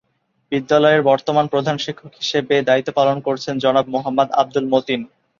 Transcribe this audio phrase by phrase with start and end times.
[0.51, 5.01] বিদ্যালয়ের বর্তমানে প্রধান শিক্ষক হিসেবে দায়িত্ব পালন করছেন জনাব মোহাম্মদ আব্দুল মতিন।